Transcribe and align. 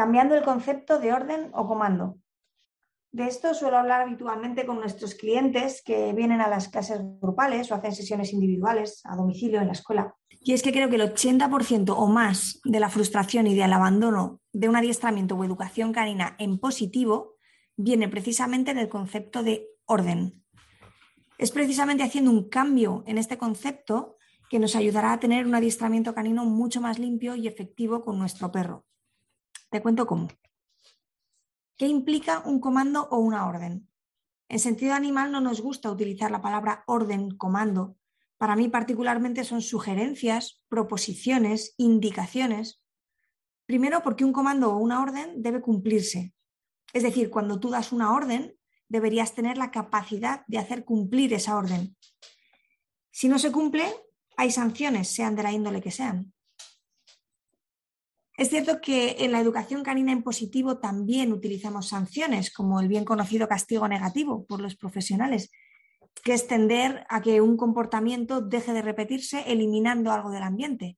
cambiando 0.00 0.34
el 0.34 0.42
concepto 0.42 0.98
de 0.98 1.12
orden 1.12 1.50
o 1.52 1.68
comando. 1.68 2.16
De 3.12 3.26
esto 3.26 3.52
suelo 3.52 3.76
hablar 3.76 4.00
habitualmente 4.00 4.64
con 4.64 4.80
nuestros 4.80 5.14
clientes 5.14 5.82
que 5.84 6.14
vienen 6.14 6.40
a 6.40 6.48
las 6.48 6.68
clases 6.68 7.02
grupales 7.20 7.70
o 7.70 7.74
hacen 7.74 7.94
sesiones 7.94 8.32
individuales 8.32 9.02
a 9.04 9.14
domicilio 9.14 9.60
en 9.60 9.66
la 9.66 9.74
escuela. 9.74 10.14
Y 10.40 10.54
es 10.54 10.62
que 10.62 10.72
creo 10.72 10.88
que 10.88 10.96
el 10.96 11.02
80% 11.02 11.94
o 11.94 12.06
más 12.06 12.60
de 12.64 12.80
la 12.80 12.88
frustración 12.88 13.46
y 13.46 13.54
del 13.54 13.74
abandono 13.74 14.40
de 14.54 14.70
un 14.70 14.76
adiestramiento 14.76 15.36
o 15.36 15.44
educación 15.44 15.92
canina 15.92 16.34
en 16.38 16.58
positivo 16.58 17.34
viene 17.76 18.08
precisamente 18.08 18.72
del 18.72 18.88
concepto 18.88 19.42
de 19.42 19.68
orden. 19.84 20.42
Es 21.36 21.50
precisamente 21.50 22.04
haciendo 22.04 22.30
un 22.30 22.48
cambio 22.48 23.04
en 23.06 23.18
este 23.18 23.36
concepto 23.36 24.16
que 24.48 24.60
nos 24.60 24.76
ayudará 24.76 25.12
a 25.12 25.20
tener 25.20 25.44
un 25.44 25.54
adiestramiento 25.54 26.14
canino 26.14 26.46
mucho 26.46 26.80
más 26.80 26.98
limpio 26.98 27.36
y 27.36 27.46
efectivo 27.46 28.00
con 28.00 28.18
nuestro 28.18 28.50
perro. 28.50 28.86
Te 29.70 29.80
cuento 29.80 30.06
cómo. 30.06 30.28
¿Qué 31.76 31.86
implica 31.86 32.42
un 32.44 32.60
comando 32.60 33.08
o 33.10 33.18
una 33.18 33.46
orden? 33.46 33.88
En 34.48 34.58
sentido 34.58 34.94
animal 34.94 35.30
no 35.30 35.40
nos 35.40 35.60
gusta 35.60 35.92
utilizar 35.92 36.32
la 36.32 36.42
palabra 36.42 36.82
orden, 36.88 37.30
comando. 37.36 37.96
Para 38.36 38.56
mí 38.56 38.68
particularmente 38.68 39.44
son 39.44 39.62
sugerencias, 39.62 40.64
proposiciones, 40.68 41.74
indicaciones. 41.76 42.82
Primero 43.64 44.02
porque 44.02 44.24
un 44.24 44.32
comando 44.32 44.72
o 44.72 44.78
una 44.78 45.00
orden 45.00 45.40
debe 45.40 45.60
cumplirse. 45.60 46.34
Es 46.92 47.04
decir, 47.04 47.30
cuando 47.30 47.60
tú 47.60 47.70
das 47.70 47.92
una 47.92 48.12
orden, 48.12 48.56
deberías 48.88 49.34
tener 49.34 49.56
la 49.56 49.70
capacidad 49.70 50.44
de 50.48 50.58
hacer 50.58 50.84
cumplir 50.84 51.32
esa 51.32 51.56
orden. 51.56 51.96
Si 53.12 53.28
no 53.28 53.38
se 53.38 53.52
cumple, 53.52 53.84
hay 54.36 54.50
sanciones, 54.50 55.08
sean 55.08 55.36
de 55.36 55.44
la 55.44 55.52
índole 55.52 55.80
que 55.80 55.92
sean. 55.92 56.32
Es 58.40 58.48
cierto 58.48 58.80
que 58.80 59.16
en 59.18 59.32
la 59.32 59.40
educación 59.40 59.82
canina 59.82 60.12
en 60.12 60.22
positivo 60.22 60.78
también 60.78 61.30
utilizamos 61.30 61.88
sanciones, 61.88 62.50
como 62.50 62.80
el 62.80 62.88
bien 62.88 63.04
conocido 63.04 63.46
castigo 63.46 63.86
negativo 63.86 64.46
por 64.46 64.62
los 64.62 64.76
profesionales, 64.76 65.50
que 66.24 66.32
es 66.32 66.46
tender 66.46 67.04
a 67.10 67.20
que 67.20 67.42
un 67.42 67.58
comportamiento 67.58 68.40
deje 68.40 68.72
de 68.72 68.80
repetirse 68.80 69.44
eliminando 69.52 70.10
algo 70.10 70.30
del 70.30 70.42
ambiente, 70.42 70.96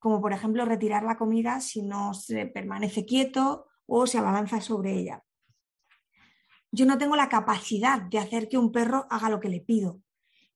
como 0.00 0.20
por 0.20 0.32
ejemplo 0.32 0.64
retirar 0.64 1.04
la 1.04 1.16
comida 1.16 1.60
si 1.60 1.82
no 1.82 2.12
se 2.12 2.46
permanece 2.46 3.06
quieto 3.06 3.66
o 3.86 4.08
se 4.08 4.18
abalanza 4.18 4.60
sobre 4.60 4.94
ella. 4.94 5.22
Yo 6.72 6.86
no 6.86 6.98
tengo 6.98 7.14
la 7.14 7.28
capacidad 7.28 8.02
de 8.02 8.18
hacer 8.18 8.48
que 8.48 8.58
un 8.58 8.72
perro 8.72 9.06
haga 9.10 9.28
lo 9.28 9.38
que 9.38 9.48
le 9.48 9.60
pido. 9.60 10.00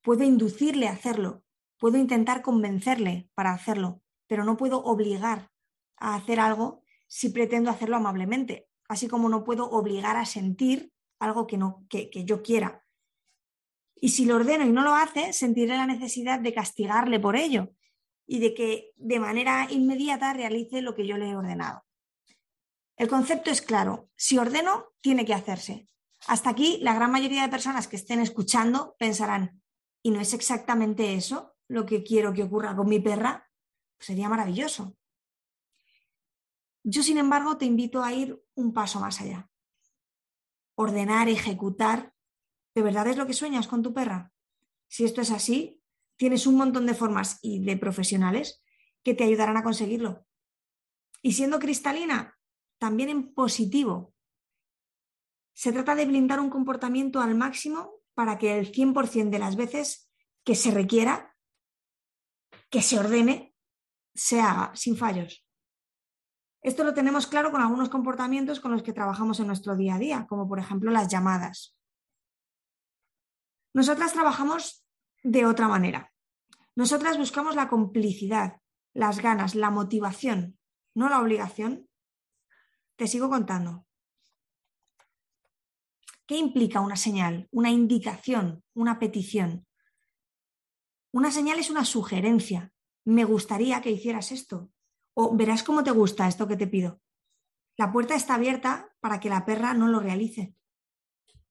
Puedo 0.03 0.25
inducirle 0.25 0.89
a 0.89 0.95
hacerlo, 0.95 1.45
puedo 1.79 1.97
intentar 1.97 2.43
convencerle 2.43 3.29
para 3.37 3.53
hacerlo, 3.53 4.03
pero 4.27 4.43
no 4.43 4.57
puedo 4.57 4.83
obligar 4.83 5.54
a 5.97 6.15
hacer 6.15 6.41
algo 6.41 6.83
si 7.07 7.31
pretendo 7.31 7.71
hacerlo 7.71 7.97
amablemente, 7.97 8.69
así 8.89 9.09
como 9.09 9.29
no 9.29 9.45
puedo 9.45 9.71
obligar 9.71 10.17
a 10.17 10.27
sentir 10.27 10.93
algo 11.19 11.47
que, 11.47 11.57
no, 11.57 11.87
que, 11.89 12.11
que 12.11 12.25
yo 12.25 12.43
quiera. 12.43 12.85
Y 13.95 14.11
si 14.11 14.25
lo 14.25 14.37
ordeno 14.37 14.67
y 14.67 14.73
no 14.73 14.83
lo 14.83 14.95
hace, 14.95 15.33
sentiré 15.33 15.77
la 15.77 15.87
necesidad 15.87 16.41
de 16.41 16.53
castigarle 16.53 17.21
por 17.21 17.37
ello 17.37 17.71
y 18.27 18.39
de 18.41 18.55
que 18.55 18.93
de 18.97 19.21
manera 19.21 19.69
inmediata 19.71 20.33
realice 20.33 20.83
lo 20.83 20.95
que 20.95 21.07
yo 21.07 21.17
le 21.17 21.31
he 21.31 21.37
ordenado. 21.37 21.85
El 22.97 23.09
concepto 23.09 23.51
es 23.51 23.61
claro, 23.61 24.11
si 24.17 24.39
ordeno, 24.39 24.93
tiene 25.01 25.25
que 25.25 25.35
hacerse. 25.35 25.89
Hasta 26.27 26.51
aquí, 26.51 26.79
la 26.81 26.95
gran 26.95 27.11
mayoría 27.11 27.43
de 27.43 27.49
personas 27.49 27.89
que 27.89 27.97
estén 27.97 28.21
escuchando 28.21 28.95
pensarán, 28.99 29.63
¿y 30.03 30.11
no 30.11 30.21
es 30.21 30.33
exactamente 30.33 31.15
eso 31.15 31.57
lo 31.69 31.85
que 31.85 32.03
quiero 32.03 32.33
que 32.33 32.45
ocurra 32.45 32.77
con 32.77 32.89
mi 32.89 33.01
perra? 33.01 33.51
Pues 33.97 34.07
sería 34.07 34.29
maravilloso. 34.29 34.97
Yo, 36.85 37.03
sin 37.03 37.17
embargo, 37.17 37.57
te 37.57 37.65
invito 37.65 38.03
a 38.03 38.13
ir 38.13 38.41
un 38.55 38.75
paso 38.75 39.01
más 39.01 39.21
allá. 39.21 39.51
Ordenar, 40.77 41.29
ejecutar, 41.29 42.15
¿de 42.75 42.83
verdad 42.83 43.07
es 43.07 43.17
lo 43.17 43.27
que 43.27 43.33
sueñas 43.33 43.67
con 43.67 43.83
tu 43.83 43.95
perra? 43.95 44.33
Si 44.87 45.05
esto 45.05 45.23
es 45.23 45.31
así, 45.31 45.83
tienes 46.17 46.47
un 46.47 46.57
montón 46.57 46.85
de 46.85 46.95
formas 46.95 47.39
y 47.41 47.65
de 47.65 47.79
profesionales 47.79 48.63
que 49.03 49.15
te 49.15 49.25
ayudarán 49.25 49.57
a 49.57 49.63
conseguirlo. 49.63 50.27
Y 51.23 51.33
siendo 51.33 51.59
cristalina, 51.59 52.39
también 52.79 53.09
en 53.09 53.33
positivo. 53.33 54.15
Se 55.55 55.73
trata 55.73 55.95
de 55.95 56.05
blindar 56.05 56.39
un 56.39 56.51
comportamiento 56.51 57.21
al 57.21 57.35
máximo 57.35 58.03
para 58.13 58.39
que 58.39 58.59
el 58.59 58.71
100% 58.71 59.31
de 59.31 59.39
las 59.39 59.57
veces 59.57 60.11
que 60.45 60.55
se 60.55 60.71
requiera, 60.71 61.35
que 62.69 62.83
se 62.83 62.99
ordene, 62.99 63.55
se 64.15 64.41
haga 64.41 64.75
sin 64.75 64.97
fallos. 64.97 65.44
Esto 66.65 66.83
lo 66.83 66.95
tenemos 66.95 67.27
claro 67.27 67.51
con 67.51 67.61
algunos 67.61 67.91
comportamientos 67.91 68.59
con 68.59 68.73
los 68.73 68.83
que 68.83 68.95
trabajamos 68.95 69.39
en 69.39 69.47
nuestro 69.47 69.77
día 69.77 69.97
a 69.97 69.99
día, 69.99 70.27
como 70.27 70.49
por 70.49 70.59
ejemplo 70.59 70.91
las 70.91 71.09
llamadas. 71.09 71.77
Nosotras 73.75 74.15
trabajamos 74.15 74.83
de 75.23 75.45
otra 75.45 75.69
manera. 75.69 76.11
Nosotras 76.75 77.19
buscamos 77.19 77.55
la 77.55 77.69
complicidad, 77.69 78.63
las 78.95 79.21
ganas, 79.21 79.55
la 79.55 79.69
motivación, 79.69 80.59
no 80.95 81.11
la 81.11 81.21
obligación. 81.21 81.87
Te 82.97 83.09
sigo 83.09 83.29
contando. 83.29 83.87
¿Qué 86.27 86.39
implica 86.39 86.81
una 86.81 86.97
señal, 86.97 87.47
una 87.51 87.71
indicación, 87.71 88.65
una 88.73 88.99
petición? 88.99 89.67
Una 91.13 91.31
señal 91.31 91.59
es 91.59 91.69
una 91.69 91.85
sugerencia. 91.85 92.73
Me 93.05 93.25
gustaría 93.25 93.83
que 93.83 93.91
hicieras 93.91 94.33
esto. 94.33 94.71
O 95.15 95.37
verás 95.37 95.63
cómo 95.63 95.83
te 95.85 95.91
gusta 95.91 96.29
esto 96.29 96.47
que 96.47 96.57
te 96.57 96.67
pido. 96.67 97.01
La 97.77 97.93
puerta 97.93 98.15
está 98.15 98.35
abierta 98.35 98.93
para 99.01 99.21
que 99.21 99.29
la 99.29 99.45
perra 99.45 99.75
no 99.75 99.89
lo 99.89 100.01
realice. 100.01 100.55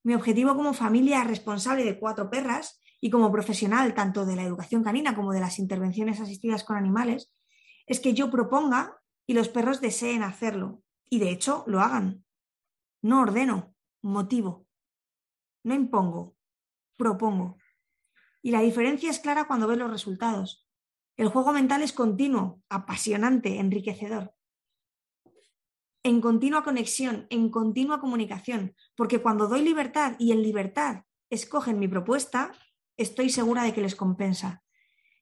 Mi 0.03 0.16
objetivo 0.16 0.56
como 0.56 0.74
familia 0.74 1.24
responsable 1.24 1.84
de 1.84 2.00
cuatro 2.00 2.29
perras 2.29 2.81
y 3.00 3.09
como 3.09 3.31
profesional 3.31 3.94
tanto 3.94 4.25
de 4.25 4.35
la 4.35 4.44
educación 4.44 4.84
canina 4.84 5.16
como 5.16 5.34
de 5.34 5.40
las 5.40 5.59
intervenciones 5.59 6.19
asistidas 6.19 6.63
con 6.63 6.78
animales 6.78 7.34
es 7.85 8.00
que 8.00 8.13
yo 8.13 8.29
proponga 8.31 9.02
y 9.25 9.34
los 9.34 9.50
perros 9.50 9.81
deseen 9.81 10.23
hacerlo 10.23 10.84
y 11.09 11.19
de 11.19 11.29
hecho 11.29 11.63
lo 11.68 11.81
hagan. 11.81 12.25
No 13.02 13.22
ordeno, 13.22 13.75
motivo. 14.02 14.68
No 15.63 15.73
impongo, 15.73 16.35
propongo. 16.97 17.57
Y 18.41 18.52
la 18.52 18.62
diferencia 18.62 19.09
es 19.09 19.19
clara 19.19 19.46
cuando 19.46 19.68
ves 19.68 19.78
los 19.78 19.91
resultados. 19.91 20.62
El 21.16 21.28
juego 21.28 21.53
mental 21.53 21.84
es 21.84 21.94
continuo, 21.94 22.62
apasionante, 22.69 23.59
enriquecedor. 23.59 24.34
En 26.01 26.22
continua 26.22 26.63
conexión, 26.63 27.28
en 27.29 27.50
continua 27.50 28.00
comunicación, 28.00 28.75
porque 28.96 29.22
cuando 29.22 29.47
doy 29.47 29.62
libertad 29.62 30.16
y 30.18 30.31
en 30.31 30.41
libertad 30.41 31.03
escogen 31.29 31.79
mi 31.79 31.88
propuesta, 31.88 32.52
estoy 32.97 33.29
segura 33.29 33.63
de 33.63 33.73
que 33.73 33.81
les 33.81 33.96
compensa. 33.96 34.63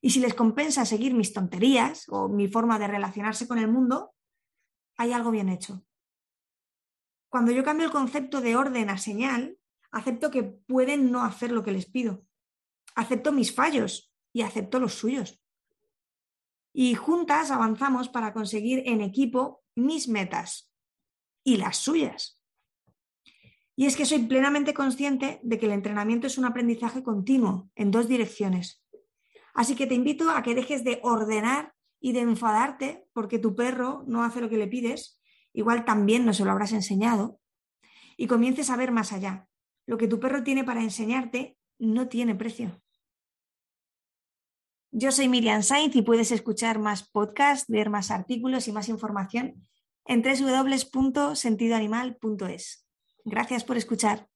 Y 0.00 0.10
si 0.10 0.20
les 0.20 0.34
compensa 0.34 0.86
seguir 0.86 1.14
mis 1.14 1.32
tonterías 1.32 2.06
o 2.08 2.28
mi 2.28 2.48
forma 2.48 2.78
de 2.78 2.88
relacionarse 2.88 3.46
con 3.46 3.58
el 3.58 3.68
mundo, 3.68 4.14
hay 4.96 5.12
algo 5.12 5.30
bien 5.30 5.50
hecho. 5.50 5.84
Cuando 7.28 7.52
yo 7.52 7.62
cambio 7.64 7.86
el 7.86 7.92
concepto 7.92 8.40
de 8.40 8.56
orden 8.56 8.90
a 8.90 8.98
señal, 8.98 9.58
acepto 9.90 10.30
que 10.30 10.42
pueden 10.42 11.12
no 11.12 11.22
hacer 11.22 11.52
lo 11.52 11.62
que 11.62 11.70
les 11.70 11.86
pido. 11.86 12.24
Acepto 12.94 13.30
mis 13.30 13.54
fallos 13.54 14.12
y 14.32 14.42
acepto 14.42 14.80
los 14.80 14.94
suyos 14.94 15.41
y 16.72 16.94
juntas 16.94 17.50
avanzamos 17.50 18.08
para 18.08 18.32
conseguir 18.32 18.82
en 18.86 19.00
equipo 19.00 19.62
mis 19.74 20.08
metas 20.08 20.72
y 21.44 21.56
las 21.56 21.76
suyas. 21.76 22.40
Y 23.74 23.86
es 23.86 23.96
que 23.96 24.06
soy 24.06 24.20
plenamente 24.20 24.74
consciente 24.74 25.40
de 25.42 25.58
que 25.58 25.66
el 25.66 25.72
entrenamiento 25.72 26.26
es 26.26 26.38
un 26.38 26.44
aprendizaje 26.44 27.02
continuo 27.02 27.70
en 27.74 27.90
dos 27.90 28.08
direcciones. 28.08 28.84
Así 29.54 29.74
que 29.74 29.86
te 29.86 29.94
invito 29.94 30.30
a 30.30 30.42
que 30.42 30.54
dejes 30.54 30.84
de 30.84 31.00
ordenar 31.02 31.74
y 32.00 32.12
de 32.12 32.20
enfadarte 32.20 33.06
porque 33.12 33.38
tu 33.38 33.54
perro 33.54 34.04
no 34.06 34.24
hace 34.24 34.40
lo 34.40 34.48
que 34.48 34.56
le 34.56 34.66
pides, 34.66 35.20
igual 35.52 35.84
también 35.84 36.24
no 36.24 36.34
se 36.34 36.44
lo 36.44 36.50
habrás 36.50 36.72
enseñado, 36.72 37.38
y 38.16 38.26
comiences 38.26 38.70
a 38.70 38.76
ver 38.76 38.92
más 38.92 39.12
allá. 39.12 39.48
Lo 39.86 39.98
que 39.98 40.08
tu 40.08 40.20
perro 40.20 40.42
tiene 40.42 40.64
para 40.64 40.82
enseñarte 40.82 41.56
no 41.78 42.08
tiene 42.08 42.34
precio. 42.34 42.81
Yo 44.94 45.10
soy 45.10 45.26
Miriam 45.26 45.62
Sainz 45.62 45.96
y 45.96 46.02
puedes 46.02 46.32
escuchar 46.32 46.78
más 46.78 47.08
podcasts, 47.08 47.64
ver 47.66 47.88
más 47.88 48.10
artículos 48.10 48.68
y 48.68 48.72
más 48.72 48.90
información 48.90 49.66
en 50.04 50.22
www.sentidoanimal.es. 50.22 52.86
Gracias 53.24 53.64
por 53.64 53.78
escuchar. 53.78 54.28